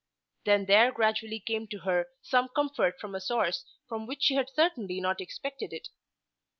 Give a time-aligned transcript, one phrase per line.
[0.45, 4.49] Then there gradually came to her some comfort from a source from which she had
[4.49, 5.89] certainly not expected it.